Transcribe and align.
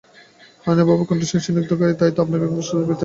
হারানবাবু 0.65 1.03
কণ্ঠস্বর 1.03 1.41
স্নিগ্ধ 1.43 1.69
করিয়া 1.69 1.79
কহিলেন, 1.79 1.99
তাই 2.01 2.11
তো, 2.15 2.19
আপনাকে 2.21 2.45
খুব 2.45 2.57
কষ্ট 2.57 2.71
পেতে 2.71 2.87
হয়েছে। 2.87 2.99